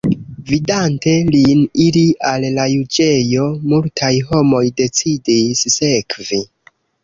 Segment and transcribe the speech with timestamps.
[0.51, 6.45] Vidante lin iri al la juĝejo, multaj homoj decidis sekvi.